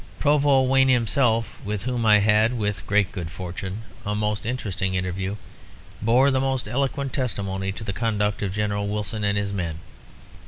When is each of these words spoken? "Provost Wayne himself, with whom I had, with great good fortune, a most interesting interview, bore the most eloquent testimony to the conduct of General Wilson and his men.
"Provost 0.17 0.67
Wayne 0.67 0.87
himself, 0.89 1.59
with 1.63 1.83
whom 1.83 2.07
I 2.07 2.17
had, 2.17 2.57
with 2.57 2.87
great 2.87 3.11
good 3.11 3.29
fortune, 3.29 3.83
a 4.03 4.15
most 4.15 4.47
interesting 4.47 4.95
interview, 4.95 5.35
bore 6.01 6.31
the 6.31 6.41
most 6.41 6.67
eloquent 6.67 7.13
testimony 7.13 7.71
to 7.71 7.83
the 7.83 7.93
conduct 7.93 8.41
of 8.41 8.51
General 8.51 8.87
Wilson 8.87 9.23
and 9.23 9.37
his 9.37 9.53
men. 9.53 9.77